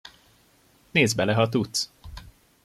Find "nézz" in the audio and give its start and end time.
0.91-1.13